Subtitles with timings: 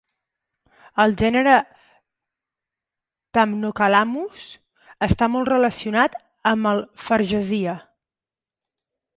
[1.01, 1.57] El gènere
[3.39, 4.47] "thamnocalamus"
[5.09, 6.19] està molt relacionat
[6.55, 7.77] amb el "fargesia".